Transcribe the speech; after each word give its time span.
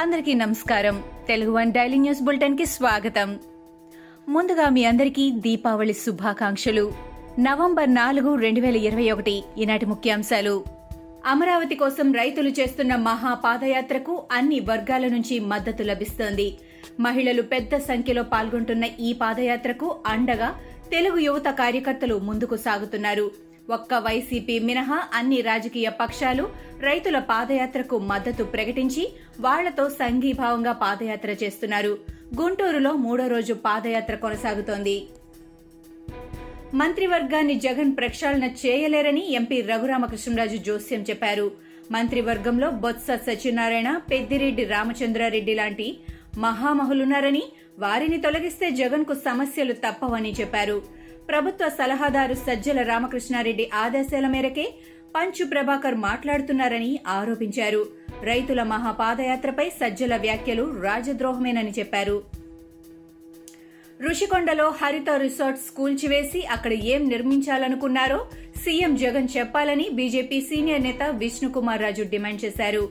అందరికీ 0.00 0.34
నమస్కారం. 0.34 1.02
Telugu 1.28 1.52
one 1.52 1.72
daily 1.72 1.96
news 1.96 2.22
బులెటిన్కి 2.22 2.66
స్వాగతం. 2.66 3.38
ముందుగా 4.28 4.68
మీ 4.68 4.84
అందరికీ 4.84 5.30
దీపావళి 5.30 5.92
శుభాకాంక్షలు. 5.92 6.92
నవంబర్ 7.38 7.94
నాలుగు 7.94 8.34
రెండు 8.34 8.60
వేల 8.60 8.76
ఇరవై 8.76 9.10
ఒకటి 9.10 9.42
ఈనాటి 9.58 9.86
ముఖ్యాంశాలు. 9.86 10.64
అమరావతి 11.26 11.74
కోసం 11.74 12.12
రైతులు 12.12 12.48
చేస్తున్న 12.48 12.96
మహా 12.96 13.34
పాదయాత్రకు 13.34 14.22
అన్ని 14.32 14.60
వర్గాల 14.60 15.06
నుంచి 15.06 15.40
మద్దతు 15.40 15.82
లభిస్తోంది. 15.82 16.58
మహిళలు 17.00 17.42
పెద్ద 17.42 17.76
సంఖ్యలో 17.76 18.22
పాల్గొంటున్న 18.22 18.84
ఈ 18.84 19.12
పాదయాత్రకు 19.12 19.96
అండగా 20.06 20.54
తెలుగు 20.90 21.18
యువత 21.18 21.44
కార్యకర్తలు 21.48 22.18
ముందుకు 22.18 22.56
సాగుతున్నారు. 22.56 23.49
ఒక్క 23.70 23.94
వైసీపీ 23.94 24.58
మినహా 24.58 25.02
అన్ని 25.14 25.40
రాజకీయ 25.40 25.88
పక్షాలు 25.88 26.48
రైతుల 26.80 27.18
పాదయాత్రకు 27.18 27.98
మద్దతు 27.98 28.44
ప్రకటించి 28.44 29.12
వాళ్ళతో 29.40 29.88
సంఘీభావంగా 29.88 30.72
పాదయాత్ర 30.72 31.30
చేస్తున్నారు. 31.30 31.98
గుంటూరులో 32.40 32.92
మూడో 32.92 33.26
రోజు 33.26 33.52
పాదయాత్ర 33.52 34.14
కొనసాగుతోంది. 34.14 35.06
మంత్రివర్గాన్ని 36.74 37.54
జగన్ 37.54 37.96
ప్రక్షాళన 37.96 38.44
చేయలేరని 38.44 39.32
ఎంపీ 39.32 39.60
రఘురామకృష్ణరాజు 39.60 40.56
జోస్యం 40.56 41.02
చెప్పారు. 41.02 41.52
మంత్రివర్గంలో 41.90 42.70
బొత్స 42.70 43.06
సత్యనారాయణ 43.14 44.00
పెద్దిరెడ్డి 44.10 44.64
రామచంద్రారెడ్డి 44.64 45.54
లాంటి 45.54 45.96
మహామహులున్నారని 46.38 47.42
వారిని 47.78 48.20
తొలగిస్తే 48.20 48.70
జగన్కు 48.70 49.14
సమస్యలు 49.14 49.72
తప్పవని 49.72 50.32
చెప్పారు. 50.32 50.99
ప్రభుత్వ 51.30 51.68
సలహాదారు 51.68 52.34
సజ్జల 52.34 52.82
రామకృష్ణారెడ్డి 52.82 53.70
ఆదేశాల 53.74 54.26
మేరకే 54.26 54.74
పంచు 55.16 55.44
ప్రభాకర్ 55.44 55.94
మాట్లాడుతున్నారని 55.94 57.00
ఆరోపించారు. 57.06 57.86
రైతుల 58.22 58.62
మహాపాదయాత్రపై 58.62 59.70
సజ్జల 59.70 60.16
వ్యాఖ్యలు 60.16 60.64
రాజద్రోహమేనని 60.82 61.72
చెప్పారు. 61.78 62.22
రుషికొండలో 64.00 64.66
హరిత 64.82 65.10
రిసార్ట్స్ 65.10 65.70
కూల్చివేసి 65.70 66.46
అక్కడ 66.46 66.72
ఏం 66.72 67.08
నిర్మించాలనుకున్నారో 67.08 68.20
సీఎం 68.56 68.96
జగన్ 68.96 69.28
చెప్పాలని 69.36 69.88
బీజేపీ 69.92 70.40
సీనియర్ 70.40 70.82
నేత 70.82 71.02
విష్ణుకుమార్ 71.02 71.82
రాజు 71.82 72.02
డిమాండ్ 72.02 72.44
చేశారు. 72.44 72.84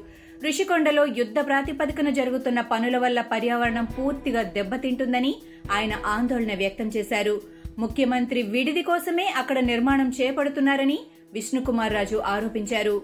రుషికొండలో 0.44 1.06
యుద్ద 1.06 1.40
ప్రాతిపదికన 1.48 2.10
జరుగుతున్న 2.10 2.62
పనుల 2.62 2.98
వల్ల 2.98 3.22
పర్యావరణం 3.22 3.86
పూర్తిగా 3.86 4.42
దెబ్బతింటుందని 4.42 5.36
ఆయన 5.72 5.94
ఆందోళన 6.06 6.54
వ్యక్తం 6.56 6.88
చేశారు. 6.88 7.59
ముఖ్యమంత్రి 7.80 8.42
విడిది 8.42 8.82
కోసమే 8.82 9.26
అక్కడ 9.38 9.60
నిర్మాణం 9.60 10.12
చేపడుతున్నారని 10.22 11.00
విష్ణుకుమార్ 11.34 11.94
రాజు 11.94 12.18
ఆరోపించారు. 12.26 13.02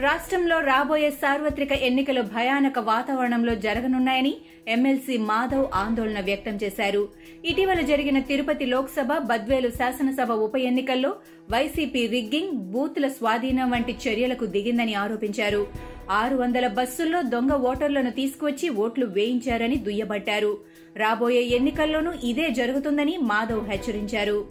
రాష్ట్రంలో 0.00 0.60
రాబోయే 0.60 1.10
సార్వత్రిక 1.10 1.72
ఎన్నికలు 1.72 2.22
భయానక 2.22 2.78
వాతావరణంలో 2.78 3.54
జరగనున్నాయని 3.54 4.36
ఎమ్మెల్సీ 4.68 5.16
మాధవ్ 5.16 5.66
ఆందోళన 5.74 6.20
వ్యక్తం 6.20 6.58
చేశారు. 6.62 7.08
ఇటీవల 7.44 7.80
జరిగిన 7.80 8.18
తిరుపతి 8.18 8.66
లోక్సభ 8.66 9.12
బద్వేలు 9.18 9.70
శాసనసభ 9.70 10.32
ఉప 10.32 10.56
ఎన్నికల్లో 10.56 11.16
వైసీపీ 11.50 12.06
రిగ్గింగ్ 12.06 12.52
బూత్ల 12.52 13.08
స్వాధీనం 13.08 13.70
వంటి 13.70 13.96
చర్యలకు 14.08 14.44
దిగిందని 14.46 14.94
ఆరోపించారు. 14.94 15.93
ఆరు 16.10 16.36
వందల 16.36 16.66
బస్సుల్లో 16.66 17.22
దొంగ 17.22 17.52
ఓటర్లను 17.52 18.10
తీసుకువచ్చి 18.10 18.68
ఓట్లు 18.68 19.06
వేయించారని 19.06 19.76
దుయ్యబట్టారు. 19.76 20.58
రాబోయే 20.96 21.42
ఎన్నికల్లోనూ 21.42 22.12
ఇదే 22.24 22.50
జరుగుతుందని 22.50 23.18
మాధవ్ 23.18 23.70
హెచ్చరించారు. 23.70 24.44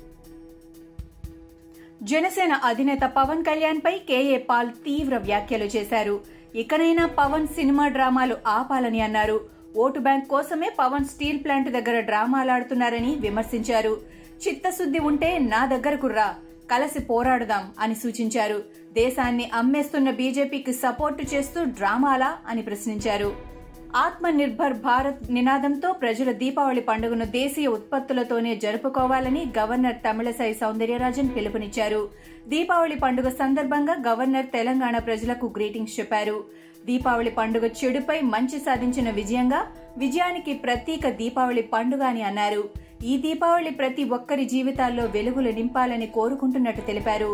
జనసేన 2.03 2.53
అధినేత 2.53 2.99
పవన్ 3.01 3.43
కళ్యాణ్ 3.43 3.81
పై 3.85 3.97
కేఏ 3.97 4.37
పాల్ 4.37 4.69
తీవ్ర 4.69 5.17
వ్యాఖ్యలు 5.17 5.63
చేశారు. 5.63 6.21
ఇకనైనా 6.55 7.05
పవన్ 7.05 7.47
సినిమా 7.47 7.87
డ్రామాలు 7.87 8.37
ఆపాలని 8.47 9.01
అన్నారు. 9.01 9.41
ఓటు 9.75 9.99
బ్యాంక్ 9.99 10.27
కోసమే 10.27 10.71
పవన్ 10.79 11.05
స్టీల్ 11.05 11.43
ప్లాంట్ 11.43 11.69
దగ్గర 11.69 11.99
డ్రామాలాడుతున్నారని 11.99 13.15
విమర్శించారు. 13.19 14.01
చిత్తశుద్ధి 14.47 14.99
ఉంటే 14.99 15.39
నా 15.39 15.65
దగ్గరకు 15.65 16.07
రా. 16.07 16.35
కలిసి 16.71 16.99
పోరాడుదాం 16.99 17.71
అని 17.79 17.95
సూచించారు. 17.95 18.63
దేశాన్ని 18.93 19.49
అమ్మేస్తున్న 19.53 20.09
బీజేపీకి 20.09 20.73
సపోర్టు 20.73 21.23
చేస్తూ 21.33 21.63
డ్రామాలా 21.63 22.37
అని 22.47 22.61
ప్రశ్నించారు. 22.61 23.53
ఆత్మ 23.95 24.29
నిర్భర్ 24.29 24.73
భారత్ 24.73 25.31
నినాదంతో 25.31 25.91
ప్రజల 25.93 26.31
దీపావళి 26.31 26.81
పండుగను 26.81 27.25
దేశీయ 27.25 27.67
ఉత్పత్తులతోనే 27.67 28.55
జరుపుకోవాలని 28.55 29.53
గవర్నర్ 29.57 29.95
తమిళసై 29.95 30.53
సౌందర్యరాజన్ 30.53 31.29
పిలుపునిచ్చారు. 31.35 32.09
దీపావళి 32.47 32.95
పండుగ 32.95 33.29
సందర్భంగా 33.29 33.95
గవర్నర్ 34.07 34.45
తెలంగాణ 34.45 34.97
ప్రజలకు 34.97 35.53
గ్రీటింగ్స్ 35.57 35.99
చెప్పారు. 35.99 36.43
దీపావళి 36.85 37.31
పండుగ 37.31 37.65
చెడుపై 37.65 38.21
మంచి 38.21 38.59
సాధించిన 38.59 39.09
విజయంగా 39.09 39.67
విజయానికి 39.97 40.53
ప్రతీక 40.53 41.09
దీపావళి 41.09 41.61
పండుగ 41.61 42.03
అని 42.03 42.23
అన్నారు. 42.23 42.82
ఈ 43.03 43.13
దీపావళి 43.17 43.71
ప్రతి 43.71 44.03
ఒక్కరి 44.17 44.45
జీవితాల్లో 44.45 45.05
వెలుగులు 45.05 45.51
నింపాలని 45.51 46.07
కోరుకుంటున్నట్టు 46.07 46.81
తెలిపారు. 46.81 47.31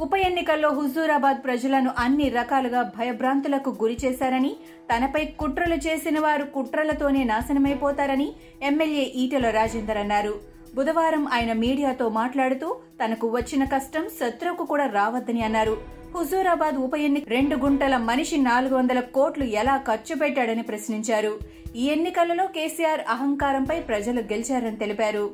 ఉప 0.00 0.14
ఎన్నికల్లో 0.16 0.70
హుజూరాబాద్ 0.70 1.38
ప్రజలను 1.44 1.90
అన్ని 1.98 2.28
రకాలుగా 2.28 2.82
భయభ్రాంతులకు 2.96 3.70
గురి 3.82 3.96
చేశారని 4.04 4.52
తనపై 4.90 5.24
కుట్రలు 5.40 5.74
చేసిన 5.74 6.18
వారు 6.20 6.44
కుట్రలతోనే 6.44 7.24
నాశనమైపోతారని 7.24 8.28
ఎమ్మెల్యే 8.62 9.04
ఈటెల 9.22 9.50
రాజేందర్ 9.50 9.98
అన్నారు. 9.98 10.55
బుధవారం 10.76 11.28
ఆయన 11.32 11.52
మీడియాతో 11.52 12.08
మాట్లాడుతూ 12.08 12.76
తనకు 13.04 13.28
వచ్చిన 13.28 13.64
కష్టం 13.64 14.08
శత్రువుకు 14.08 14.64
కూడా 14.64 14.86
రావద్దని 14.86 15.42
అన్నారు. 15.42 15.76
హుజూరాబాద్ 16.14 16.74
ఉప 16.74 16.94
ఎన్నిక 16.94 17.24
రెండు 17.28 17.56
గుంటల 17.56 17.96
మనిషి 17.96 18.36
నాలుగు 18.36 18.74
వందల 18.74 19.00
కోట్లు 19.00 19.44
ఎలా 19.44 19.76
ఖర్చు 19.76 20.14
పెట్టాడని 20.14 20.62
ప్రశ్నించారు. 20.62 21.38
ఈ 21.76 21.84
ఎన్నికలలో 21.86 22.46
కేసీఆర్ 22.46 23.00
అహంకారంపై 23.08 23.80
ప్రజలు 23.80 24.20
గెలిచారని 24.20 24.76
తెలిపారు. 24.76 25.30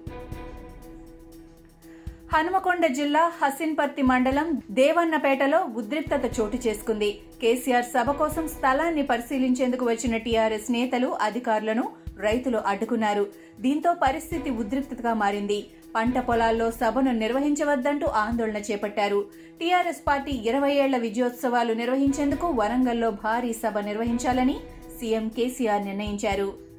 హనుమకొండ 2.35 2.87
జిల్లా 2.87 3.33
హసిన్పర్తి 3.43 4.03
మండలం 4.03 4.63
దేవన్నపేటలో 4.71 5.69
ఉద్రిక్తత 5.77 6.41
చోటు 6.41 6.59
చేసుకుంది. 6.67 7.19
కేసీఆర్ 7.43 7.85
సభ 7.85 8.11
కోసం 8.11 8.49
స్థలాన్ని 8.49 9.03
పరిశీలించేందుకు 9.03 9.87
వచ్చిన 9.87 10.17
టీఆర్ఎస్ 10.17 10.71
నేతలు 10.71 11.09
అధికారులను 11.23 12.02
రైతులు 12.21 12.59
అడ్డుకున్నారు. 12.59 13.27
దీంతో 13.61 13.95
పరిస్థితి 13.95 14.51
ఉద్రిక్తతగా 14.51 15.15
మారింది. 15.15 15.67
పంట 15.95 16.19
పొలాల్లో 16.19 16.71
సభను 16.71 17.13
నిర్వహించవద్దంటూ 17.13 18.07
ఆందోళన 18.07 18.57
చేపట్టారు. 18.57 19.25
టీఆర్ఎస్ 19.61 20.03
పార్టీ 20.09 20.31
ఇరవై 20.31 20.75
ఏళ్ళ 20.75 20.97
విజయోత్సవాలు 20.97 21.73
నిర్వహించేందుకు 21.73 22.47
వరంగల్లో 22.47 23.11
భారీ 23.11 23.53
సభ 23.53 23.79
నిర్వహించాలని 23.79 24.57
సీఎం 25.01 25.29
కేసీఆర్ 25.29 25.85
నిర్ణయించారు. 25.85 26.73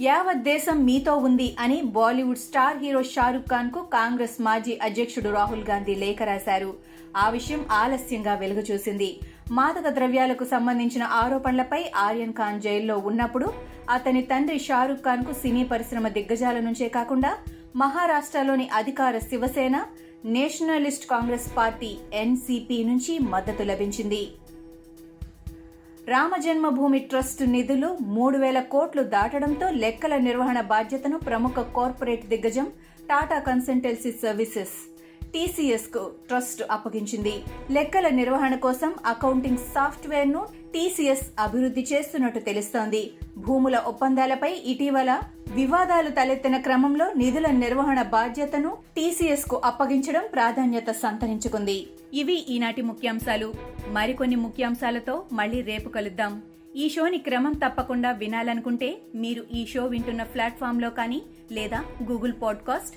యావత్ 0.00 0.38
దేశం 0.38 0.84
మీతో 0.84 1.16
ఉంది 1.16 1.56
అని 1.58 1.82
బాలీవుడ్ 1.82 2.38
స్టార్ 2.38 2.78
హీరో 2.78 3.02
షారుఖ్ 3.02 3.48
ఖాన్కు 3.48 3.80
కాంగ్రెస్ 3.80 4.42
మాజీ 4.42 4.78
అధ్యక్షుడు 4.82 5.30
రాహుల్ 5.30 5.64
గాంధీ 5.64 5.94
లేఖ 5.94 6.22
రాశారు. 6.22 6.74
ఆ 7.16 7.28
విషయం 7.28 7.66
ఆలస్యంగా 7.70 8.34
వెలుగు 8.34 8.60
చూసింది. 8.60 9.20
మాదక 9.50 9.88
ద్రవ్యాలకు 9.88 10.44
సంబంధించిన 10.44 11.02
ఆరోపణలపై 11.02 11.84
ఆర్యన్ 11.96 12.32
ఖాన్ 12.32 12.60
జైల్లో 12.60 12.98
ఉన్నప్పుడు 12.98 13.52
అతని 13.90 14.22
తండ్రి 14.22 14.58
షారుఖ్ 14.58 15.04
ఖాన్కు 15.04 15.32
సినీ 15.32 15.64
పరిశ్రమ 15.64 16.08
దిగ్గజాల 16.08 16.60
నుంచే 16.60 16.88
కాకుండా 16.88 17.36
మహారాష్ట్రలోని 17.76 18.68
అధికార 18.68 19.18
Shiv Sena 19.18 19.76
Nationalist 20.24 21.06
Congress 21.06 21.56
Party 21.56 21.98
NCP 22.14 22.84
నుంచి 22.84 23.18
మద్దతు 23.18 23.62
లభించింది. 23.62 24.28
రామజన్మభూమి 26.08 26.98
ట్రస్ట్ 26.98 27.42
నిధులు 27.50 27.96
మూడు 28.00 28.38
వేల 28.38 28.60
కోట్లు 28.60 29.02
దాటడంతో 29.02 29.70
లెక్కల 29.70 30.16
నిర్వహణ 30.16 30.60
బాధ్యతను 30.60 31.18
ప్రముఖ 31.18 31.60
కార్పొరేట్ 31.76 32.26
దిగ్గజం 32.26 32.66
టాటా 33.10 33.38
కన్సల్టెన్సీ 33.38 34.12
సర్వీసెస్ 34.12 34.76
టీసీఎస్కు 35.34 36.10
ట్రస్ట్ 36.28 36.62
అప్పగించింది. 36.70 37.32
లెక్కల 37.70 38.08
నిర్వహణ 38.08 38.54
కోసం 38.54 38.94
అకౌంటింగ్ 39.06 39.58
సాఫ్ట్వేర్ను 39.58 40.46
టీసీఎస్ 40.74 41.26
అభివృద్ధి 41.38 41.86
చేస్తున్నట్టు 41.92 42.38
తెలుస్తోంది. 42.38 43.10
భూముల 43.36 43.76
ఒప్పందాలపై 43.76 44.52
ఇటీవల 44.52 45.20
వివాదాలు 45.54 46.10
తలెత్తిన 46.10 46.56
క్రమంలో 46.56 47.12
నిధుల 47.12 47.46
నిర్వహణ 47.46 48.02
బాధ్యతను 48.02 48.76
టీసీఎస్కు 48.96 49.60
అప్పగించడం 49.64 50.22
ప్రాధాన్యత 50.32 50.90
సంతరించుకుంది. 50.90 51.86
ఇవి 52.14 52.46
ఈనాటి 52.48 52.82
ముఖ్యాంశాలు. 52.82 53.54
మరికొన్ని 53.88 54.36
ముఖ్యాంశాలతో 54.36 55.24
మళ్ళీ 55.32 55.60
రేపు 55.60 55.88
కలుద్దాం. 55.88 56.42
ఈ 56.76 56.88
షోని 56.88 57.18
క్రమం 57.18 57.52
తప్పకుండా 57.52 58.10
వినాలనుకుంటే 58.10 58.98
మీరు 59.14 59.44
ఈ 59.54 59.66
షో 59.66 59.86
వింటున్న 59.86 60.22
ప్లాట్ఫామ్లో 60.22 60.90
కానీ 60.90 61.22
లేదా 61.52 61.84
Google 62.02 62.32
podcast 62.42 62.96